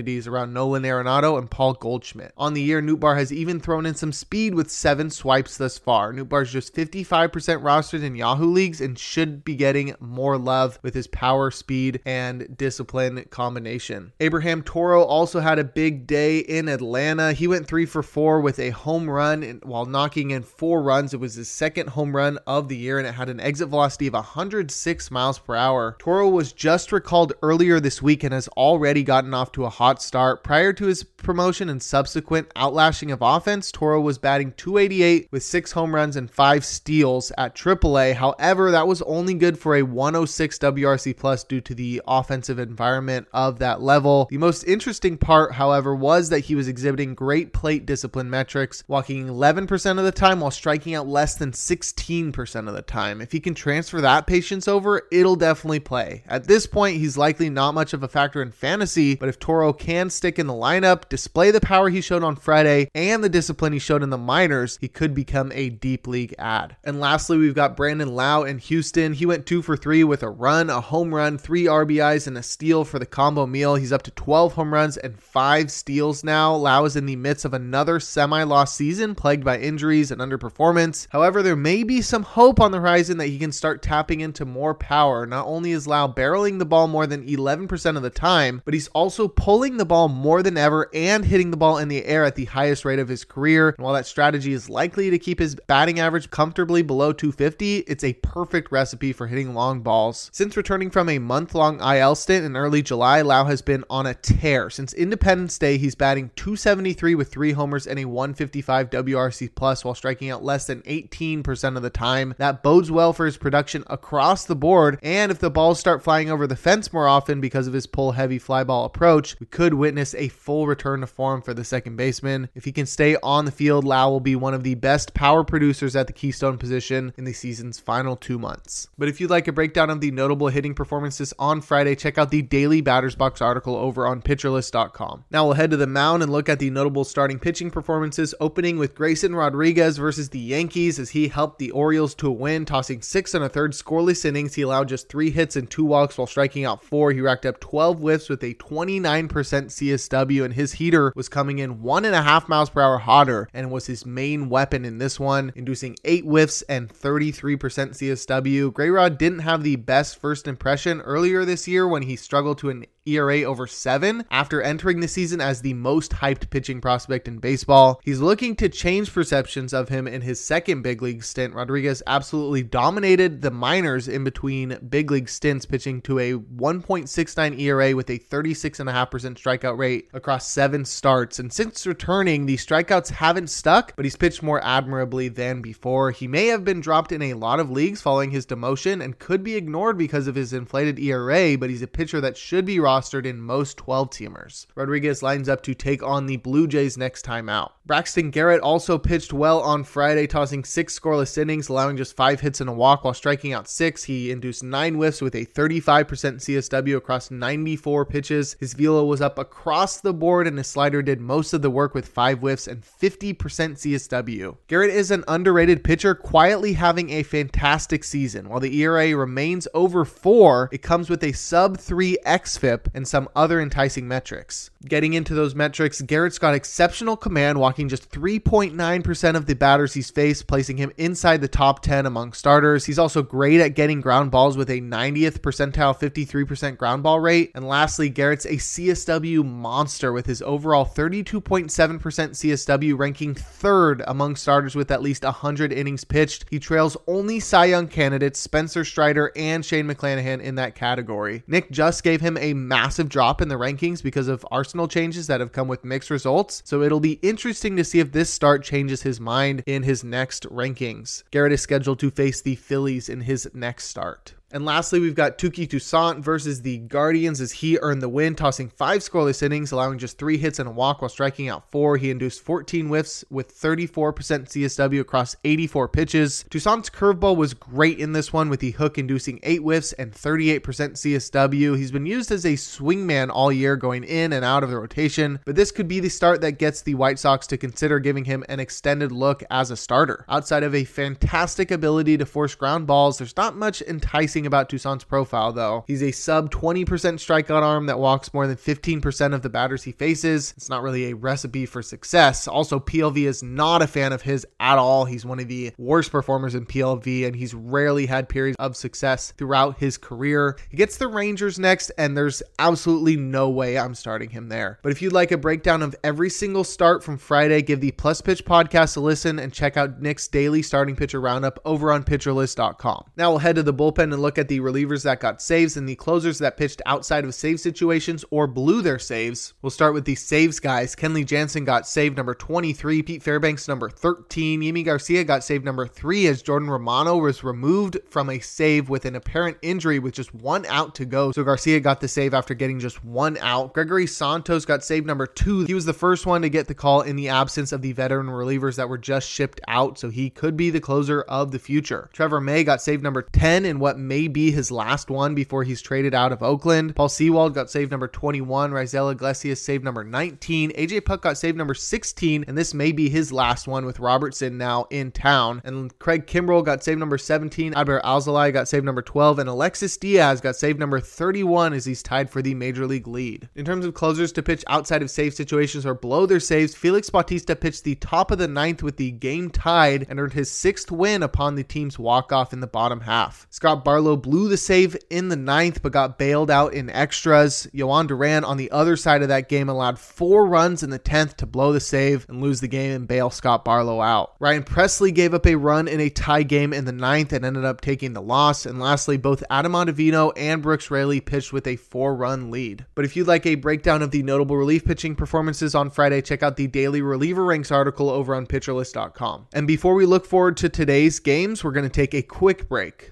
around 0.07 0.53
Nolan 0.53 0.83
Arenado 0.83 1.37
and 1.37 1.51
Paul 1.51 1.73
Goldschmidt. 1.73 2.31
On 2.37 2.53
the 2.53 2.61
year, 2.61 2.81
Nootbaar 2.81 3.17
has 3.17 3.33
even 3.33 3.59
thrown 3.59 3.85
in 3.85 3.93
some 3.93 4.13
speed 4.13 4.55
with 4.55 4.71
seven 4.71 5.09
swipes 5.09 5.57
thus 5.57 5.77
far. 5.77 6.13
Nootbaar's 6.13 6.51
just 6.51 6.73
55% 6.73 7.29
rostered 7.61 8.03
in 8.03 8.15
Yahoo 8.15 8.45
leagues 8.45 8.79
and 8.79 8.97
should 8.97 9.43
be 9.43 9.55
getting 9.55 9.95
more 9.99 10.37
love 10.37 10.79
with 10.81 10.93
his 10.93 11.07
power, 11.07 11.51
speed, 11.51 11.99
and 12.05 12.55
discipline 12.57 13.25
combination. 13.29 14.13
Abraham 14.21 14.63
Toro 14.63 15.03
also 15.03 15.41
had 15.41 15.59
a 15.59 15.65
big 15.65 16.07
day 16.07 16.39
in 16.39 16.69
Atlanta. 16.69 17.33
He 17.33 17.47
went 17.47 17.67
three 17.67 17.85
for 17.85 18.01
four 18.01 18.39
with 18.39 18.59
a 18.59 18.69
home 18.69 19.09
run 19.09 19.59
while 19.63 19.85
knocking 19.85 20.31
in 20.31 20.43
four 20.43 20.81
runs. 20.81 21.13
It 21.13 21.19
was 21.19 21.35
his 21.35 21.49
second 21.49 21.89
home 21.89 22.15
run 22.15 22.39
of 22.47 22.69
the 22.69 22.77
year 22.77 22.97
and 22.97 23.07
it 23.07 23.15
had 23.15 23.27
an 23.27 23.41
exit 23.41 23.67
velocity 23.67 24.07
of 24.07 24.13
106 24.13 25.11
miles 25.11 25.39
per 25.39 25.55
hour. 25.55 25.97
Toro 25.99 26.29
was 26.29 26.53
just 26.53 26.93
recalled 26.93 27.33
earlier 27.41 27.81
this 27.81 28.01
week 28.01 28.23
and 28.23 28.33
has 28.33 28.47
already 28.49 29.03
gotten 29.03 29.33
off 29.33 29.51
to 29.51 29.65
a 29.65 29.69
hot 29.69 29.96
start. 30.01 30.43
Prior 30.43 30.73
to 30.73 30.85
his 30.85 31.03
promotion 31.03 31.69
and 31.69 31.81
subsequent 31.81 32.53
outlashing 32.55 33.11
of 33.11 33.21
offense, 33.21 33.71
Toro 33.71 33.99
was 33.99 34.17
batting 34.17 34.53
288 34.53 35.27
with 35.31 35.43
six 35.43 35.71
home 35.71 35.93
runs 35.93 36.15
and 36.15 36.29
five 36.29 36.63
steals 36.63 37.31
at 37.37 37.55
AAA. 37.55 38.13
However, 38.13 38.71
that 38.71 38.87
was 38.87 39.01
only 39.03 39.33
good 39.33 39.57
for 39.57 39.75
a 39.75 39.81
106 39.83 40.59
WRC 40.59 41.17
plus 41.17 41.43
due 41.43 41.61
to 41.61 41.75
the 41.75 42.01
offensive 42.07 42.59
environment 42.59 43.27
of 43.33 43.59
that 43.59 43.81
level. 43.81 44.27
The 44.29 44.37
most 44.37 44.63
interesting 44.63 45.17
part, 45.17 45.53
however, 45.53 45.95
was 45.95 46.29
that 46.29 46.41
he 46.41 46.55
was 46.55 46.67
exhibiting 46.67 47.15
great 47.15 47.53
plate 47.53 47.85
discipline 47.85 48.29
metrics, 48.29 48.83
walking 48.87 49.27
11% 49.27 49.97
of 49.97 50.05
the 50.05 50.11
time 50.11 50.39
while 50.39 50.51
striking 50.51 50.95
out 50.95 51.07
less 51.07 51.35
than 51.35 51.51
16% 51.51 52.67
of 52.67 52.73
the 52.73 52.81
time. 52.81 53.21
If 53.21 53.31
he 53.31 53.39
can 53.39 53.53
transfer 53.53 54.01
that 54.01 54.27
patience 54.27 54.67
over, 54.67 55.03
it'll 55.11 55.35
definitely 55.35 55.79
play. 55.79 56.23
At 56.27 56.45
this 56.45 56.67
point, 56.67 56.97
he's 56.97 57.17
likely 57.17 57.49
not 57.49 57.73
much 57.73 57.93
of 57.93 58.03
a 58.03 58.07
factor 58.07 58.41
in 58.41 58.51
fantasy, 58.51 59.15
but 59.15 59.29
if 59.29 59.39
Toro 59.39 59.73
can 59.87 60.09
stick 60.09 60.37
in 60.37 60.47
the 60.47 60.53
lineup, 60.53 61.07
display 61.07 61.49
the 61.49 61.61
power 61.61 61.87
he 61.87 62.01
showed 62.01 62.21
on 62.21 62.35
Friday 62.35 62.89
and 62.93 63.23
the 63.23 63.29
discipline 63.29 63.71
he 63.71 63.79
showed 63.79 64.03
in 64.03 64.09
the 64.09 64.17
minors, 64.17 64.77
he 64.81 64.89
could 64.89 65.13
become 65.13 65.49
a 65.53 65.69
deep 65.69 66.05
league 66.05 66.35
ad. 66.37 66.75
And 66.83 66.99
lastly, 66.99 67.37
we've 67.37 67.55
got 67.55 67.77
Brandon 67.77 68.13
Lowe 68.13 68.43
in 68.43 68.57
Houston. 68.57 69.13
He 69.13 69.25
went 69.25 69.45
two 69.45 69.61
for 69.61 69.77
three 69.77 70.03
with 70.03 70.23
a 70.23 70.29
run, 70.29 70.69
a 70.69 70.81
home 70.81 71.15
run, 71.15 71.37
three 71.37 71.67
RBIs, 71.67 72.27
and 72.27 72.37
a 72.37 72.43
steal 72.43 72.83
for 72.83 72.99
the 72.99 73.05
combo 73.05 73.45
meal. 73.45 73.75
He's 73.75 73.93
up 73.93 74.01
to 74.01 74.11
12 74.11 74.55
home 74.55 74.73
runs 74.73 74.97
and 74.97 75.17
five 75.17 75.71
steals 75.71 76.21
now. 76.21 76.53
Lowe 76.53 76.83
is 76.83 76.97
in 76.97 77.05
the 77.05 77.15
midst 77.15 77.45
of 77.45 77.53
another 77.53 78.01
semi 78.01 78.43
lost 78.43 78.75
season 78.75 79.15
plagued 79.15 79.45
by 79.45 79.57
injuries 79.57 80.11
and 80.11 80.19
underperformance. 80.19 81.07
However, 81.11 81.41
there 81.41 81.55
may 81.55 81.83
be 81.83 82.01
some 82.01 82.23
hope 82.23 82.59
on 82.59 82.71
the 82.71 82.79
horizon 82.79 83.19
that 83.19 83.27
he 83.27 83.39
can 83.39 83.53
start 83.53 83.81
tapping 83.81 84.19
into 84.19 84.43
more 84.43 84.73
power. 84.73 85.25
Not 85.25 85.47
only 85.47 85.71
is 85.71 85.87
Lowe 85.87 86.11
barreling 86.11 86.59
the 86.59 86.65
ball 86.65 86.89
more 86.89 87.07
than 87.07 87.25
11% 87.25 87.95
of 87.95 88.03
the 88.03 88.09
time, 88.09 88.61
but 88.65 88.73
he's 88.73 88.89
also 88.89 89.29
pulling 89.29 89.76
the 89.77 89.85
ball 89.85 90.09
more 90.09 90.43
than 90.43 90.57
ever 90.57 90.89
and 90.93 91.25
hitting 91.25 91.51
the 91.51 91.57
ball 91.57 91.77
in 91.77 91.87
the 91.87 92.05
air 92.05 92.23
at 92.25 92.35
the 92.35 92.45
highest 92.45 92.85
rate 92.85 92.99
of 92.99 93.07
his 93.07 93.23
career. 93.23 93.69
And 93.69 93.83
while 93.83 93.93
that 93.93 94.05
strategy 94.05 94.53
is 94.53 94.69
likely 94.69 95.09
to 95.09 95.19
keep 95.19 95.39
his 95.39 95.55
batting 95.67 95.99
average 95.99 96.29
comfortably 96.29 96.81
below 96.81 97.13
250, 97.13 97.79
it's 97.79 98.03
a 98.03 98.13
perfect 98.13 98.71
recipe 98.71 99.13
for 99.13 99.27
hitting 99.27 99.53
long 99.53 99.81
balls. 99.81 100.29
Since 100.33 100.57
returning 100.57 100.89
from 100.89 101.09
a 101.09 101.19
month 101.19 101.55
long 101.55 101.79
IL 101.81 102.15
stint 102.15 102.45
in 102.45 102.57
early 102.57 102.81
July, 102.81 103.21
Lowe 103.21 103.45
has 103.45 103.61
been 103.61 103.83
on 103.89 104.05
a 104.05 104.13
tear. 104.13 104.69
Since 104.69 104.93
Independence 104.93 105.57
Day, 105.57 105.77
he's 105.77 105.95
batting 105.95 106.31
273 106.35 107.15
with 107.15 107.31
three 107.31 107.51
homers 107.51 107.87
and 107.87 107.99
a 107.99 108.05
155 108.05 108.89
WRC 108.89 109.49
plus 109.55 109.83
while 109.83 109.95
striking 109.95 110.29
out 110.29 110.43
less 110.43 110.67
than 110.67 110.81
18% 110.83 111.77
of 111.77 111.83
the 111.83 111.89
time. 111.89 112.33
That 112.37 112.63
bodes 112.63 112.91
well 112.91 113.13
for 113.13 113.25
his 113.25 113.37
production 113.37 113.83
across 113.87 114.45
the 114.45 114.55
board. 114.55 114.99
And 115.01 115.31
if 115.31 115.39
the 115.39 115.49
balls 115.49 115.79
start 115.79 116.03
flying 116.03 116.29
over 116.29 116.47
the 116.47 116.55
fence 116.55 116.91
more 116.91 117.07
often 117.07 117.41
because 117.41 117.67
of 117.67 117.73
his 117.73 117.87
pull 117.87 118.13
heavy 118.13 118.39
fly 118.39 118.63
ball 118.63 118.85
approach, 118.85 119.39
we 119.39 119.45
could 119.45 119.66
witness 119.73 120.13
a 120.15 120.27
full 120.27 120.67
return 120.67 121.01
to 121.01 121.07
form 121.07 121.41
for 121.41 121.53
the 121.53 121.63
second 121.63 121.95
baseman. 121.95 122.49
If 122.55 122.65
he 122.65 122.71
can 122.71 122.85
stay 122.85 123.15
on 123.23 123.45
the 123.45 123.51
field, 123.51 123.83
Lowe 123.83 124.09
will 124.09 124.19
be 124.19 124.35
one 124.35 124.53
of 124.53 124.63
the 124.63 124.75
best 124.75 125.13
power 125.13 125.43
producers 125.43 125.95
at 125.95 126.07
the 126.07 126.13
keystone 126.13 126.57
position 126.57 127.13
in 127.17 127.23
the 127.23 127.33
season's 127.33 127.79
final 127.79 128.15
two 128.15 128.39
months. 128.39 128.87
But 128.97 129.09
if 129.09 129.19
you'd 129.19 129.29
like 129.29 129.47
a 129.47 129.51
breakdown 129.51 129.89
of 129.89 130.01
the 130.01 130.11
notable 130.11 130.47
hitting 130.47 130.73
performances 130.73 131.33
on 131.39 131.61
Friday, 131.61 131.95
check 131.95 132.17
out 132.17 132.31
the 132.31 132.41
daily 132.41 132.81
batters 132.81 133.15
box 133.15 133.41
article 133.41 133.75
over 133.75 134.05
on 134.07 134.21
pitcherlist.com. 134.21 135.25
Now 135.31 135.45
we'll 135.45 135.53
head 135.53 135.71
to 135.71 135.77
the 135.77 135.87
mound 135.87 136.23
and 136.23 136.31
look 136.31 136.49
at 136.49 136.59
the 136.59 136.69
notable 136.69 137.03
starting 137.03 137.39
pitching 137.39 137.71
performances, 137.71 138.33
opening 138.39 138.77
with 138.77 138.95
Grayson 138.95 139.35
Rodriguez 139.35 139.97
versus 139.97 140.29
the 140.29 140.39
Yankees 140.39 140.99
as 140.99 141.11
he 141.11 141.27
helped 141.27 141.59
the 141.59 141.71
Orioles 141.71 142.15
to 142.15 142.27
a 142.27 142.31
win, 142.31 142.65
tossing 142.65 143.01
six 143.01 143.33
and 143.33 143.43
a 143.43 143.49
third 143.49 143.73
scoreless 143.73 144.25
innings. 144.25 144.55
He 144.55 144.61
allowed 144.61 144.89
just 144.89 145.09
three 145.09 145.31
hits 145.31 145.55
and 145.55 145.69
two 145.69 145.85
walks 145.85 146.17
while 146.17 146.27
striking 146.27 146.65
out 146.65 146.83
four. 146.83 147.11
He 147.11 147.21
racked 147.21 147.45
up 147.45 147.59
12 147.59 147.99
whiffs 147.99 148.29
with 148.29 148.43
a 148.43 148.53
29% 148.55 149.27
CSW, 149.51 150.43
and 150.43 150.53
his 150.53 150.73
heater 150.73 151.11
was 151.15 151.29
coming 151.29 151.59
in 151.59 151.81
one 151.81 152.05
and 152.05 152.15
a 152.15 152.21
half 152.21 152.47
miles 152.47 152.69
per 152.69 152.81
hour 152.81 152.97
hotter 152.97 153.47
and 153.53 153.71
was 153.71 153.87
his 153.87 154.05
main 154.05 154.49
weapon 154.49 154.85
in 154.85 154.97
this 154.97 155.19
one, 155.19 155.51
inducing 155.55 155.95
eight 156.03 156.23
whiffs 156.23 156.61
and 156.63 156.89
33% 156.89 157.57
CSW. 157.57 158.71
Grayrod 158.71 159.17
didn't 159.17 159.39
have 159.39 159.63
the 159.63 159.75
best 159.75 160.19
first 160.19 160.47
impression 160.47 161.01
earlier 161.01 161.45
this 161.45 161.67
year 161.67 161.87
when 161.87 162.03
he 162.03 162.15
struggled 162.15 162.57
to 162.59 162.69
an 162.69 162.85
ERA 163.07 163.43
over 163.43 163.65
seven 163.65 164.25
after 164.29 164.61
entering 164.61 164.99
the 164.99 165.07
season 165.07 165.41
as 165.41 165.61
the 165.61 165.73
most 165.73 166.11
hyped 166.11 166.49
pitching 166.49 166.81
prospect 166.81 167.27
in 167.27 167.37
baseball. 167.39 168.01
He's 168.03 168.19
looking 168.19 168.55
to 168.57 168.69
change 168.69 169.13
perceptions 169.13 169.73
of 169.73 169.89
him 169.89 170.07
in 170.07 170.21
his 170.21 170.43
second 170.43 170.81
big 170.81 171.01
league 171.01 171.23
stint. 171.23 171.53
Rodriguez 171.53 172.03
absolutely 172.05 172.63
dominated 172.63 173.41
the 173.41 173.51
minors 173.51 174.07
in 174.07 174.23
between 174.23 174.77
big 174.89 175.09
league 175.11 175.29
stints, 175.29 175.65
pitching 175.65 176.01
to 176.01 176.19
a 176.19 176.33
1.69 176.33 177.59
ERA 177.59 177.95
with 177.95 178.09
a 178.09 178.19
36.5% 178.19 178.87
strikeout 179.35 179.77
rate 179.77 180.09
across 180.13 180.47
seven 180.47 180.85
starts. 180.85 181.39
And 181.39 181.51
since 181.51 181.87
returning, 181.87 182.45
the 182.45 182.57
strikeouts 182.57 183.09
haven't 183.09 183.49
stuck, 183.49 183.95
but 183.95 184.05
he's 184.05 184.15
pitched 184.15 184.43
more 184.43 184.63
admirably 184.63 185.29
than 185.29 185.61
before. 185.61 186.11
He 186.11 186.27
may 186.27 186.47
have 186.47 186.63
been 186.63 186.81
dropped 186.81 187.11
in 187.11 187.21
a 187.21 187.33
lot 187.33 187.59
of 187.59 187.71
leagues 187.71 188.01
following 188.01 188.31
his 188.31 188.45
demotion 188.45 189.03
and 189.03 189.19
could 189.19 189.43
be 189.43 189.55
ignored 189.55 189.97
because 189.97 190.27
of 190.27 190.35
his 190.35 190.53
inflated 190.53 190.99
ERA, 190.99 191.57
but 191.57 191.69
he's 191.69 191.81
a 191.81 191.87
pitcher 191.87 192.21
that 192.21 192.37
should 192.37 192.65
be 192.65 192.77
rostered 192.77 192.96
rostered 192.97 193.25
in 193.25 193.39
most 193.39 193.77
12 193.77 194.09
teamers. 194.09 194.65
Rodriguez 194.75 195.21
lines 195.21 195.49
up 195.49 195.61
to 195.63 195.73
take 195.73 196.01
on 196.03 196.25
the 196.25 196.37
Blue 196.37 196.67
Jays 196.67 196.97
next 196.97 197.21
time 197.21 197.49
out. 197.49 197.73
Braxton 197.85 198.31
Garrett 198.31 198.61
also 198.61 198.97
pitched 198.97 199.31
well 199.31 199.61
on 199.61 199.83
Friday, 199.83 200.27
tossing 200.27 200.65
six 200.65 200.99
scoreless 200.99 201.37
innings, 201.37 201.69
allowing 201.69 201.95
just 201.95 202.17
five 202.17 202.41
hits 202.41 202.59
and 202.59 202.69
a 202.69 202.73
walk 202.73 203.03
while 203.03 203.13
striking 203.13 203.53
out 203.53 203.69
six. 203.69 204.03
He 204.03 204.29
induced 204.29 204.63
nine 204.63 204.95
whiffs 204.95 205.21
with 205.21 205.35
a 205.35 205.45
35% 205.45 206.05
CSW 206.05 206.97
across 206.97 207.31
94 207.31 208.05
pitches. 208.05 208.57
His 208.59 208.73
velo 208.73 209.05
was 209.05 209.21
up 209.21 209.39
across 209.39 210.01
the 210.01 210.13
board, 210.13 210.47
and 210.47 210.57
his 210.57 210.67
slider 210.67 211.01
did 211.01 211.21
most 211.21 211.53
of 211.53 211.61
the 211.61 211.69
work 211.69 211.93
with 211.93 212.07
five 212.07 212.39
whiffs 212.39 212.67
and 212.67 212.83
50% 212.83 213.37
CSW. 213.37 214.57
Garrett 214.67 214.91
is 214.91 215.11
an 215.11 215.23
underrated 215.27 215.83
pitcher, 215.83 216.13
quietly 216.13 216.73
having 216.73 217.11
a 217.11 217.23
fantastic 217.23 218.03
season. 218.03 218.49
While 218.49 218.59
the 218.59 218.81
ERA 218.81 219.15
remains 219.15 219.67
over 219.73 220.03
four, 220.03 220.67
it 220.73 220.81
comes 220.81 221.09
with 221.09 221.23
a 221.23 221.31
sub 221.31 221.77
3 221.77 222.17
XFIP 222.25 222.86
and 222.93 223.07
some 223.07 223.29
other 223.35 223.59
enticing 223.59 224.07
metrics. 224.07 224.69
Getting 224.87 225.13
into 225.13 225.33
those 225.33 225.53
metrics, 225.53 226.01
Garrett's 226.01 226.39
got 226.39 226.53
exceptional 226.53 227.17
command, 227.17 227.59
walking 227.59 227.89
just 227.89 228.09
3.9% 228.09 229.35
of 229.35 229.45
the 229.45 229.55
batters 229.55 229.93
he's 229.93 230.09
faced, 230.09 230.47
placing 230.47 230.77
him 230.77 230.93
inside 230.97 231.41
the 231.41 231.47
top 231.49 231.81
10 231.81 232.05
among 232.05 232.31
starters. 232.31 232.85
He's 232.85 232.99
also 232.99 233.21
great 233.21 233.59
at 233.59 233.75
getting 233.75 233.99
ground 233.99 234.31
balls 234.31 234.55
with 234.55 234.69
a 234.69 234.79
90th 234.79 235.39
percentile 235.39 235.97
53% 235.97 236.77
ground 236.77 237.03
ball 237.03 237.19
rate. 237.19 237.51
And 237.53 237.67
lastly, 237.67 238.09
Garrett's 238.09 238.45
a 238.45 238.53
CSW 238.53 239.43
monster 239.43 240.13
with 240.13 240.25
his 240.25 240.41
overall 240.41 240.85
32.7% 240.85 241.69
CSW 241.69 242.97
ranking 242.97 243.35
third 243.35 244.01
among 244.07 244.37
starters 244.37 244.75
with 244.75 244.89
at 244.89 245.01
least 245.01 245.23
100 245.23 245.73
innings 245.73 246.05
pitched. 246.05 246.45
He 246.49 246.59
trails 246.59 246.95
only 247.07 247.41
Cy 247.41 247.65
Young 247.65 247.89
candidates 247.89 248.39
Spencer 248.39 248.85
Strider 248.85 249.33
and 249.35 249.65
Shane 249.65 249.87
McClanahan 249.87 250.39
in 250.39 250.55
that 250.55 250.75
category. 250.75 251.43
Nick 251.47 251.71
just 251.71 252.03
gave 252.03 252.21
him 252.21 252.37
a 252.37 252.53
massive 252.53 253.09
drop 253.09 253.41
in 253.41 253.49
the 253.49 253.55
rankings 253.55 254.01
because 254.01 254.27
of 254.29 254.45
Arsenal 254.51 254.76
changes 254.85 255.25
that 255.25 255.39
have 255.39 255.51
come 255.51 255.67
with 255.67 255.83
mixed 255.83 256.11
results. 256.11 256.61
So 256.65 256.83
it'll 256.83 256.99
be 256.99 257.19
interesting 257.23 257.75
to 257.77 257.83
see 257.83 257.99
if 257.99 258.11
this 258.11 258.29
start 258.29 258.63
changes 258.63 259.01
his 259.01 259.19
mind 259.19 259.63
in 259.65 259.81
his 259.81 260.03
next 260.03 260.43
rankings. 260.49 261.23
Garrett 261.31 261.53
is 261.53 261.61
scheduled 261.61 261.97
to 261.99 262.11
face 262.11 262.41
the 262.41 262.55
Phillies 262.55 263.09
in 263.09 263.21
his 263.21 263.49
next 263.55 263.85
start. 263.85 264.35
And 264.51 264.63
lastly, 264.63 265.01
we've 265.01 265.15
got 265.15 265.37
Touki 265.37 265.67
Toussaint 265.67 266.23
versus 266.23 266.61
the 266.61 266.77
Guardians 266.77 267.41
as 267.41 267.51
he 267.51 267.77
earned 267.81 268.01
the 268.01 268.07
win, 268.07 268.33
tossing 268.33 268.69
five 268.69 269.01
scoreless 269.01 269.43
innings, 269.43 269.73
allowing 269.73 269.99
just 269.99 270.17
three 270.17 270.37
hits 270.37 270.57
and 270.59 270.69
a 270.69 270.71
walk 270.71 271.01
while 271.01 271.09
striking 271.09 271.49
out 271.49 271.69
four. 271.69 271.97
He 271.97 272.09
induced 272.09 272.41
14 272.41 272.87
whiffs 272.87 273.25
with 273.29 273.53
34% 273.53 274.13
CSW 274.13 275.01
across 275.01 275.35
84 275.43 275.89
pitches. 275.89 276.45
Toussaint's 276.49 276.89
curveball 276.89 277.35
was 277.35 277.53
great 277.53 277.99
in 277.99 278.13
this 278.13 278.31
one, 278.31 278.49
with 278.49 278.61
the 278.61 278.71
hook 278.71 278.97
inducing 278.97 279.39
eight 279.43 279.59
whiffs 279.59 279.91
and 279.93 280.13
38% 280.13 280.61
CSW. 280.61 281.77
He's 281.77 281.91
been 281.91 282.05
used 282.05 282.31
as 282.31 282.45
a 282.45 282.53
swingman 282.53 283.29
all 283.29 283.51
year, 283.51 283.75
going 283.75 284.05
in 284.05 284.31
and 284.31 284.45
out 284.45 284.63
of 284.63 284.69
the 284.69 284.79
rotation, 284.79 285.39
but 285.43 285.55
this 285.55 285.71
could 285.71 285.89
be 285.89 285.99
the 285.99 286.09
start 286.09 286.39
that 286.41 286.53
gets 286.53 286.81
the 286.81 286.95
White 286.95 287.19
Sox 287.19 287.47
to 287.47 287.57
consider 287.57 287.99
giving 287.99 288.23
him 288.23 288.45
an 288.47 288.61
extended 288.61 289.11
look 289.11 289.43
as 289.49 289.71
a 289.71 289.77
starter. 289.77 290.23
Outside 290.29 290.63
of 290.63 290.73
a 290.73 290.85
fantastic 290.85 291.69
ability 291.69 292.17
to 292.17 292.25
force 292.25 292.55
ground 292.55 292.87
balls, 292.87 293.17
there's 293.17 293.35
not 293.35 293.57
much 293.57 293.81
enticing 293.81 294.36
about 294.45 294.69
Toussaint's 294.69 295.03
profile, 295.03 295.51
though. 295.51 295.83
He's 295.87 296.03
a 296.03 296.11
sub 296.11 296.51
20% 296.51 296.85
strikeout 296.85 297.63
arm 297.63 297.87
that 297.87 297.99
walks 297.99 298.33
more 298.33 298.47
than 298.47 298.57
15% 298.57 299.33
of 299.33 299.41
the 299.41 299.49
batters 299.49 299.83
he 299.83 299.91
faces. 299.91 300.53
It's 300.57 300.69
not 300.69 300.83
really 300.83 301.09
a 301.09 301.15
recipe 301.15 301.65
for 301.65 301.81
success. 301.81 302.47
Also, 302.47 302.79
PLV 302.79 303.17
is 303.25 303.41
not 303.41 303.81
a 303.81 303.87
fan 303.87 304.13
of 304.13 304.21
his 304.21 304.45
at 304.59 304.77
all. 304.77 305.05
He's 305.05 305.25
one 305.25 305.39
of 305.39 305.47
the 305.47 305.71
worst 305.77 306.11
performers 306.11 306.55
in 306.55 306.65
PLV, 306.65 307.25
and 307.25 307.35
he's 307.35 307.53
rarely 307.53 308.05
had 308.05 308.29
periods 308.29 308.57
of 308.59 308.75
success 308.75 309.33
throughout 309.37 309.79
his 309.79 309.97
career. 309.97 310.57
He 310.69 310.77
gets 310.77 310.97
the 310.97 311.07
Rangers 311.07 311.57
next, 311.57 311.91
and 311.97 312.15
there's 312.15 312.43
absolutely 312.59 313.15
no 313.15 313.49
way 313.49 313.77
I'm 313.77 313.95
starting 313.95 314.29
him 314.29 314.49
there. 314.49 314.79
But 314.83 314.91
if 314.91 315.01
you'd 315.01 315.13
like 315.13 315.31
a 315.31 315.37
breakdown 315.37 315.81
of 315.81 315.95
every 316.03 316.29
single 316.29 316.63
start 316.63 317.03
from 317.03 317.17
Friday, 317.17 317.61
give 317.61 317.81
the 317.81 317.91
Plus 317.91 318.21
Pitch 318.21 318.45
podcast 318.45 318.97
a 318.97 318.99
listen 318.99 319.39
and 319.39 319.53
check 319.53 319.77
out 319.77 320.01
Nick's 320.01 320.27
daily 320.27 320.61
starting 320.61 320.95
pitcher 320.95 321.21
roundup 321.21 321.59
over 321.65 321.91
on 321.91 322.03
pitcherlist.com. 322.03 323.05
Now 323.15 323.29
we'll 323.29 323.39
head 323.39 323.55
to 323.55 323.63
the 323.63 323.73
bullpen 323.73 324.03
and 324.03 324.19
look 324.19 324.26
at 324.35 324.47
the 324.47 324.59
relievers 324.59 325.03
that 325.03 325.19
got 325.19 325.41
saves 325.41 325.77
and 325.77 325.87
the 325.87 325.95
closers 325.95 326.39
that 326.39 326.57
pitched 326.57 326.81
outside 326.85 327.23
of 327.23 327.35
save 327.35 327.59
situations 327.59 328.25
or 328.31 328.47
blew 328.47 328.81
their 328.81 328.99
saves. 328.99 329.53
We'll 329.61 329.69
start 329.69 329.93
with 329.93 330.05
the 330.05 330.15
saves 330.15 330.59
guys. 330.59 330.95
Kenley 330.95 331.25
Jansen 331.25 331.65
got 331.65 331.87
save 331.87 332.17
number 332.17 332.33
23, 332.33 333.03
Pete 333.03 333.23
Fairbanks 333.23 333.67
number 333.67 333.89
13, 333.89 334.61
Yimi 334.61 334.83
Garcia 334.83 335.23
got 335.23 335.43
save 335.43 335.63
number 335.63 335.87
3 335.87 336.27
as 336.27 336.41
Jordan 336.41 336.69
Romano 336.69 337.17
was 337.17 337.43
removed 337.43 337.97
from 338.09 338.29
a 338.29 338.39
save 338.39 338.89
with 338.89 339.05
an 339.05 339.15
apparent 339.15 339.57
injury 339.61 339.99
with 339.99 340.13
just 340.13 340.33
one 340.33 340.65
out 340.65 340.95
to 340.95 341.05
go. 341.05 341.31
So 341.31 341.43
Garcia 341.43 341.79
got 341.79 342.01
the 342.01 342.07
save 342.07 342.33
after 342.33 342.53
getting 342.53 342.79
just 342.79 343.03
one 343.05 343.37
out. 343.41 343.73
Gregory 343.73 344.07
Santos 344.07 344.65
got 344.65 344.83
save 344.83 345.05
number 345.05 345.27
2. 345.27 345.65
He 345.65 345.73
was 345.73 345.85
the 345.85 345.93
first 345.93 346.25
one 346.25 346.41
to 346.41 346.49
get 346.49 346.67
the 346.67 346.73
call 346.73 347.01
in 347.01 347.15
the 347.15 347.29
absence 347.29 347.71
of 347.71 347.81
the 347.81 347.91
veteran 347.91 348.27
relievers 348.27 348.75
that 348.75 348.89
were 348.89 348.97
just 348.97 349.29
shipped 349.29 349.61
out, 349.67 349.99
so 349.99 350.09
he 350.09 350.29
could 350.29 350.57
be 350.57 350.69
the 350.69 350.79
closer 350.79 351.21
of 351.23 351.51
the 351.51 351.59
future. 351.59 352.09
Trevor 352.13 352.41
May 352.41 352.63
got 352.63 352.81
save 352.81 353.01
number 353.01 353.21
10 353.21 353.65
in 353.65 353.79
what 353.79 353.99
may 353.99 354.16
may 354.17 354.27
be 354.27 354.49
his 354.49 354.71
last 354.71 355.11
one 355.11 355.35
before 355.35 355.63
he's 355.63 355.79
traded 355.79 356.15
out 356.15 356.31
of 356.31 356.41
Oakland. 356.41 356.95
Paul 356.95 357.07
Sewald 357.07 357.53
got 357.53 357.69
save 357.69 357.91
number 357.91 358.07
21. 358.07 358.71
Raisel 358.71 359.11
Iglesias 359.11 359.61
save 359.61 359.83
number 359.83 360.03
19. 360.03 360.71
AJ 360.71 361.05
Puk 361.05 361.21
got 361.21 361.37
save 361.37 361.55
number 361.55 361.75
16, 361.75 362.45
and 362.47 362.57
this 362.57 362.73
may 362.73 362.91
be 362.91 363.09
his 363.09 363.31
last 363.31 363.67
one 363.67 363.85
with 363.85 363.99
Robertson 363.99 364.57
now 364.57 364.87
in 364.89 365.11
town. 365.11 365.61
And 365.63 365.97
Craig 365.99 366.25
Kimbrel 366.25 366.65
got 366.65 366.83
save 366.83 366.97
number 366.97 367.19
17. 367.19 367.75
Adbert 367.75 368.01
Alzolay 368.01 368.51
got 368.51 368.67
save 368.67 368.83
number 368.83 369.03
12, 369.03 369.37
and 369.37 369.47
Alexis 369.47 369.95
Diaz 369.97 370.41
got 370.41 370.55
save 370.55 370.79
number 370.79 370.99
31 370.99 371.73
as 371.73 371.85
he's 371.85 372.01
tied 372.01 372.31
for 372.31 372.41
the 372.41 372.55
major 372.55 372.87
league 372.87 373.07
lead. 373.07 373.47
In 373.53 373.65
terms 373.65 373.85
of 373.85 373.93
closers 373.93 374.31
to 374.31 374.41
pitch 374.41 374.63
outside 374.65 375.03
of 375.03 375.11
save 375.11 375.35
situations 375.35 375.85
or 375.85 375.93
below 375.93 376.25
their 376.25 376.39
saves, 376.39 376.73
Felix 376.73 377.11
Bautista 377.11 377.55
pitched 377.55 377.83
the 377.83 377.93
top 377.95 378.31
of 378.31 378.39
the 378.39 378.47
ninth 378.47 378.81
with 378.81 378.97
the 378.97 379.11
game 379.11 379.51
tied 379.51 380.07
and 380.09 380.19
earned 380.19 380.33
his 380.33 380.49
sixth 380.49 380.91
win 380.91 381.21
upon 381.21 381.53
the 381.53 381.63
team's 381.63 381.99
walk 381.99 382.31
off 382.31 382.51
in 382.51 382.61
the 382.61 382.65
bottom 382.65 383.01
half. 383.01 383.45
Scott 383.51 383.85
Barlow 383.85 384.06
blew 384.15 384.47
the 384.47 384.57
save 384.57 384.95
in 385.09 385.29
the 385.29 385.35
ninth, 385.35 385.81
but 385.81 385.91
got 385.91 386.17
bailed 386.17 386.51
out 386.51 386.73
in 386.73 386.89
extras. 386.89 387.67
Jhoan 387.73 388.07
Duran 388.07 388.43
on 388.43 388.57
the 388.57 388.71
other 388.71 388.95
side 388.95 389.21
of 389.21 389.27
that 389.27 389.49
game 389.49 389.69
allowed 389.69 389.99
four 389.99 390.45
runs 390.45 390.83
in 390.83 390.89
the 390.89 390.99
10th 390.99 391.35
to 391.37 391.45
blow 391.45 391.73
the 391.73 391.79
save 391.79 392.25
and 392.29 392.41
lose 392.41 392.61
the 392.61 392.67
game 392.67 392.95
and 392.95 393.07
bail 393.07 393.29
Scott 393.29 393.65
Barlow 393.65 394.01
out. 394.01 394.35
Ryan 394.39 394.63
Presley 394.63 395.11
gave 395.11 395.33
up 395.33 395.45
a 395.45 395.55
run 395.55 395.87
in 395.87 395.99
a 395.99 396.09
tie 396.09 396.43
game 396.43 396.73
in 396.73 396.85
the 396.85 396.91
ninth 396.91 397.33
and 397.33 397.43
ended 397.43 397.65
up 397.65 397.81
taking 397.81 398.13
the 398.13 398.21
loss. 398.21 398.65
And 398.65 398.79
lastly, 398.79 399.17
both 399.17 399.43
Adam 399.49 399.73
Ottavino 399.73 400.31
and 400.37 400.61
Brooks 400.61 400.91
Raley 400.91 401.19
pitched 401.19 401.51
with 401.51 401.67
a 401.67 401.75
four 401.75 402.15
run 402.15 402.51
lead. 402.51 402.85
But 402.95 403.05
if 403.05 403.15
you'd 403.15 403.27
like 403.27 403.45
a 403.45 403.55
breakdown 403.55 404.01
of 404.01 404.11
the 404.11 404.23
notable 404.23 404.57
relief 404.57 404.85
pitching 404.85 405.15
performances 405.15 405.75
on 405.75 405.89
Friday, 405.89 406.21
check 406.21 406.43
out 406.43 406.55
the 406.55 406.67
daily 406.67 407.01
reliever 407.01 407.43
ranks 407.43 407.71
article 407.71 408.09
over 408.09 408.35
on 408.35 408.45
pitcherlist.com. 408.45 409.47
And 409.53 409.67
before 409.67 409.95
we 409.95 410.05
look 410.05 410.25
forward 410.25 410.57
to 410.57 410.69
today's 410.69 411.19
games, 411.19 411.63
we're 411.63 411.71
going 411.71 411.83
to 411.83 411.89
take 411.89 412.13
a 412.13 412.21
quick 412.21 412.69
break. 412.69 413.11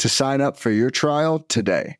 to 0.00 0.08
sign 0.08 0.40
up 0.40 0.56
for 0.56 0.70
your 0.70 0.90
trial 0.90 1.40
today. 1.48 1.96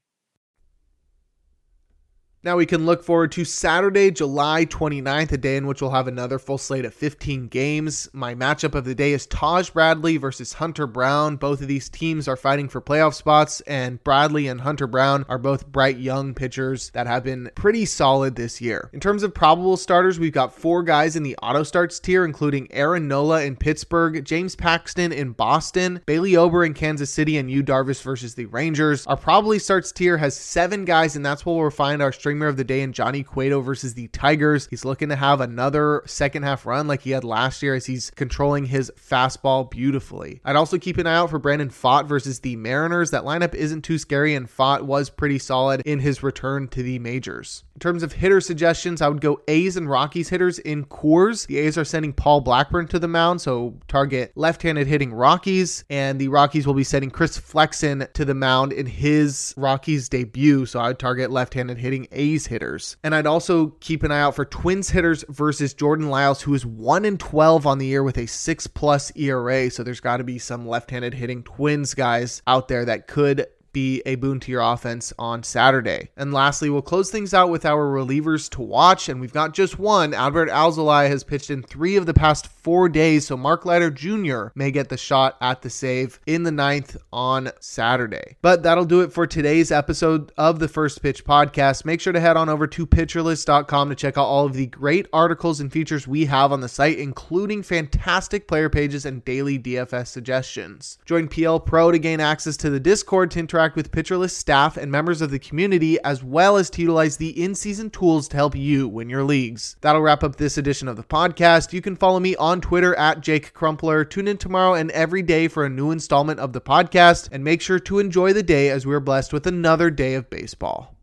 Now 2.42 2.56
we 2.56 2.64
can 2.64 2.86
look 2.86 3.02
forward 3.02 3.32
to 3.32 3.44
Saturday, 3.44 4.10
July 4.10 4.64
29th, 4.64 5.32
a 5.32 5.36
day 5.36 5.58
in 5.58 5.66
which 5.66 5.82
we'll 5.82 5.90
have 5.90 6.08
another 6.08 6.38
full 6.38 6.56
slate 6.56 6.86
of 6.86 6.94
15 6.94 7.48
games. 7.48 8.08
My 8.14 8.34
matchup 8.34 8.74
of 8.74 8.86
the 8.86 8.94
day 8.94 9.12
is 9.12 9.26
Taj 9.26 9.68
Bradley 9.68 10.16
versus 10.16 10.54
Hunter 10.54 10.86
Brown. 10.86 11.36
Both 11.36 11.60
of 11.60 11.68
these 11.68 11.90
teams 11.90 12.26
are 12.28 12.38
fighting 12.38 12.70
for 12.70 12.80
playoff 12.80 13.12
spots, 13.12 13.60
and 13.66 14.02
Bradley 14.04 14.46
and 14.46 14.62
Hunter 14.62 14.86
Brown 14.86 15.26
are 15.28 15.36
both 15.36 15.66
bright 15.66 15.98
young 15.98 16.32
pitchers 16.32 16.88
that 16.94 17.06
have 17.06 17.24
been 17.24 17.50
pretty 17.56 17.84
solid 17.84 18.36
this 18.36 18.58
year. 18.58 18.88
In 18.94 19.00
terms 19.00 19.22
of 19.22 19.34
probable 19.34 19.76
starters, 19.76 20.18
we've 20.18 20.32
got 20.32 20.54
four 20.54 20.82
guys 20.82 21.16
in 21.16 21.22
the 21.22 21.36
auto 21.42 21.62
starts 21.62 22.00
tier, 22.00 22.24
including 22.24 22.68
Aaron 22.70 23.06
Nola 23.06 23.42
in 23.42 23.54
Pittsburgh, 23.54 24.24
James 24.24 24.56
Paxton 24.56 25.12
in 25.12 25.32
Boston, 25.32 26.00
Bailey 26.06 26.36
Ober 26.36 26.64
in 26.64 26.72
Kansas 26.72 27.12
City, 27.12 27.36
and 27.36 27.50
Yu 27.50 27.62
Darvish 27.62 28.00
versus 28.00 28.34
the 28.34 28.46
Rangers. 28.46 29.06
Our 29.06 29.18
probably 29.18 29.58
starts 29.58 29.92
tier 29.92 30.16
has 30.16 30.34
seven 30.34 30.86
guys, 30.86 31.16
and 31.16 31.26
that's 31.26 31.44
where 31.44 31.54
we'll 31.54 31.68
find 31.68 32.00
our 32.00 32.12
streamer 32.30 32.46
of 32.46 32.56
the 32.56 32.62
day 32.62 32.80
in 32.82 32.92
Johnny 32.92 33.24
Cueto 33.24 33.60
versus 33.60 33.94
the 33.94 34.06
Tigers. 34.06 34.68
He's 34.70 34.84
looking 34.84 35.08
to 35.08 35.16
have 35.16 35.40
another 35.40 36.04
second 36.06 36.44
half 36.44 36.64
run 36.64 36.86
like 36.86 37.00
he 37.00 37.10
had 37.10 37.24
last 37.24 37.60
year 37.60 37.74
as 37.74 37.86
he's 37.86 38.10
controlling 38.10 38.66
his 38.66 38.92
fastball 38.96 39.68
beautifully. 39.68 40.40
I'd 40.44 40.54
also 40.54 40.78
keep 40.78 40.96
an 40.98 41.08
eye 41.08 41.16
out 41.16 41.30
for 41.30 41.40
Brandon 41.40 41.70
Pfaadt 41.70 42.06
versus 42.06 42.38
the 42.38 42.54
Mariners. 42.54 43.10
That 43.10 43.24
lineup 43.24 43.52
isn't 43.52 43.82
too 43.82 43.98
scary, 43.98 44.36
and 44.36 44.46
Pfaadt 44.46 44.82
was 44.82 45.10
pretty 45.10 45.40
solid 45.40 45.82
in 45.84 45.98
his 45.98 46.22
return 46.22 46.68
to 46.68 46.84
the 46.84 47.00
majors. 47.00 47.64
In 47.74 47.80
terms 47.80 48.04
of 48.04 48.12
hitter 48.12 48.40
suggestions, 48.40 49.02
I 49.02 49.08
would 49.08 49.20
go 49.20 49.40
A's 49.48 49.76
and 49.76 49.90
Rockies 49.90 50.28
hitters 50.28 50.60
in 50.60 50.84
Coors. 50.84 51.48
The 51.48 51.58
A's 51.58 51.76
are 51.76 51.84
sending 51.84 52.12
Paul 52.12 52.42
Blackburn 52.42 52.86
to 52.88 53.00
the 53.00 53.08
mound, 53.08 53.40
so 53.40 53.74
target 53.88 54.30
left 54.36 54.62
handed 54.62 54.86
hitting 54.86 55.12
Rockies, 55.12 55.84
and 55.90 56.20
the 56.20 56.28
Rockies 56.28 56.64
will 56.64 56.74
be 56.74 56.84
sending 56.84 57.10
Chris 57.10 57.36
Flexen 57.36 58.06
to 58.14 58.24
the 58.24 58.34
mound 58.34 58.72
in 58.72 58.86
his 58.86 59.52
Rockies 59.56 60.08
debut, 60.08 60.64
so 60.66 60.78
I 60.78 60.88
would 60.88 61.00
target 61.00 61.32
left 61.32 61.54
handed 61.54 61.78
hitting 61.78 62.06
A's 62.20 62.46
hitters. 62.46 62.98
And 63.02 63.14
I'd 63.14 63.26
also 63.26 63.68
keep 63.80 64.02
an 64.02 64.12
eye 64.12 64.20
out 64.20 64.36
for 64.36 64.44
Twins 64.44 64.90
hitters 64.90 65.24
versus 65.28 65.72
Jordan 65.72 66.10
Lyles, 66.10 66.42
who 66.42 66.52
is 66.54 66.66
1 66.66 67.06
in 67.06 67.16
12 67.16 67.66
on 67.66 67.78
the 67.78 67.86
year 67.86 68.02
with 68.02 68.18
a 68.18 68.26
6 68.26 68.66
plus 68.68 69.10
ERA. 69.16 69.70
So 69.70 69.82
there's 69.82 70.00
got 70.00 70.18
to 70.18 70.24
be 70.24 70.38
some 70.38 70.68
left 70.68 70.90
handed 70.90 71.14
hitting 71.14 71.42
Twins 71.42 71.94
guys 71.94 72.42
out 72.46 72.68
there 72.68 72.84
that 72.84 73.06
could 73.06 73.46
be 73.72 74.02
a 74.04 74.16
boon 74.16 74.40
to 74.40 74.50
your 74.50 74.62
offense 74.62 75.12
on 75.18 75.42
Saturday. 75.42 76.10
And 76.16 76.34
lastly, 76.34 76.70
we'll 76.70 76.82
close 76.82 77.10
things 77.10 77.32
out 77.32 77.50
with 77.50 77.64
our 77.64 77.86
relievers 77.86 78.50
to 78.50 78.62
watch. 78.62 79.08
And 79.08 79.20
we've 79.20 79.32
got 79.32 79.54
just 79.54 79.78
one. 79.78 80.12
Albert 80.12 80.50
Alzolay 80.50 81.08
has 81.08 81.24
pitched 81.24 81.50
in 81.50 81.62
three 81.62 81.96
of 81.96 82.06
the 82.06 82.14
past 82.14 82.46
four 82.62 82.88
days, 82.88 83.26
so 83.26 83.36
Mark 83.36 83.64
Leiter 83.64 83.90
Jr. 83.90 84.48
may 84.54 84.70
get 84.70 84.88
the 84.88 84.96
shot 84.96 85.36
at 85.40 85.62
the 85.62 85.70
save 85.70 86.20
in 86.26 86.42
the 86.42 86.52
ninth 86.52 86.96
on 87.12 87.50
Saturday. 87.60 88.36
But 88.42 88.62
that'll 88.62 88.84
do 88.84 89.00
it 89.00 89.12
for 89.12 89.26
today's 89.26 89.72
episode 89.72 90.32
of 90.36 90.58
the 90.58 90.68
First 90.68 91.02
Pitch 91.02 91.24
podcast. 91.24 91.84
Make 91.84 92.00
sure 92.00 92.12
to 92.12 92.20
head 92.20 92.36
on 92.36 92.48
over 92.48 92.66
to 92.66 92.86
pitcherlist.com 92.86 93.88
to 93.88 93.94
check 93.94 94.18
out 94.18 94.24
all 94.24 94.46
of 94.46 94.52
the 94.52 94.66
great 94.66 95.06
articles 95.12 95.60
and 95.60 95.72
features 95.72 96.06
we 96.06 96.26
have 96.26 96.52
on 96.52 96.60
the 96.60 96.68
site, 96.68 96.98
including 96.98 97.62
fantastic 97.62 98.46
player 98.46 98.68
pages 98.68 99.06
and 99.06 99.24
daily 99.24 99.58
DFS 99.58 100.08
suggestions. 100.08 100.98
Join 101.06 101.28
PL 101.28 101.60
Pro 101.60 101.90
to 101.90 101.98
gain 101.98 102.20
access 102.20 102.56
to 102.58 102.70
the 102.70 102.80
Discord 102.80 103.30
to 103.32 103.38
interact 103.38 103.76
with 103.76 103.92
PitcherList 103.92 104.32
staff 104.32 104.76
and 104.76 104.92
members 104.92 105.22
of 105.22 105.30
the 105.30 105.38
community, 105.38 106.00
as 106.02 106.22
well 106.22 106.56
as 106.56 106.68
to 106.70 106.82
utilize 106.82 107.16
the 107.16 107.42
in 107.42 107.54
season 107.54 107.90
tools 107.90 108.28
to 108.28 108.36
help 108.36 108.54
you 108.54 108.86
win 108.86 109.08
your 109.08 109.24
leagues. 109.24 109.76
That'll 109.80 110.02
wrap 110.02 110.22
up 110.22 110.36
this 110.36 110.58
edition 110.58 110.88
of 110.88 110.96
the 110.96 111.02
podcast. 111.02 111.72
You 111.72 111.80
can 111.80 111.96
follow 111.96 112.20
me 112.20 112.36
on 112.36 112.49
Twitter 112.58 112.94
at 112.96 113.20
Jake 113.20 113.52
Crumpler. 113.52 114.04
Tune 114.04 114.26
in 114.26 114.38
tomorrow 114.38 114.74
and 114.74 114.90
every 114.90 115.22
day 115.22 115.46
for 115.46 115.64
a 115.64 115.70
new 115.70 115.90
installment 115.90 116.40
of 116.40 116.52
the 116.52 116.60
podcast, 116.60 117.28
and 117.30 117.44
make 117.44 117.62
sure 117.62 117.78
to 117.78 117.98
enjoy 118.00 118.32
the 118.32 118.42
day 118.42 118.70
as 118.70 118.86
we're 118.86 118.98
blessed 118.98 119.32
with 119.32 119.46
another 119.46 119.90
day 119.90 120.14
of 120.14 120.28
baseball. 120.30 120.96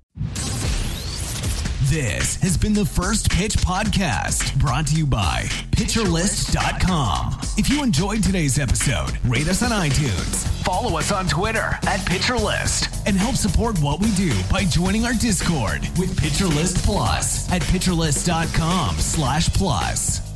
This 1.89 2.35
has 2.41 2.57
been 2.57 2.73
the 2.73 2.83
First 2.83 3.31
Pitch 3.31 3.53
Podcast, 3.53 4.59
brought 4.59 4.87
to 4.87 4.95
you 4.95 5.05
by 5.05 5.43
PitcherList.com. 5.71 7.37
If 7.57 7.69
you 7.69 7.81
enjoyed 7.81 8.23
today's 8.23 8.59
episode, 8.59 9.17
rate 9.23 9.47
us 9.47 9.63
on 9.63 9.69
iTunes, 9.69 10.45
follow 10.65 10.97
us 10.97 11.13
on 11.13 11.29
Twitter 11.29 11.79
at 11.83 12.01
PitcherList, 12.01 13.07
and 13.07 13.15
help 13.15 13.35
support 13.35 13.79
what 13.79 14.01
we 14.01 14.11
do 14.15 14.33
by 14.51 14.65
joining 14.65 15.05
our 15.05 15.13
Discord 15.13 15.79
with 15.97 16.13
PitcherList 16.19 16.83
Plus 16.83 17.49
at 17.53 17.61
PitcherList.com 17.61 18.97
slash 18.97 19.47
plus. 19.53 20.26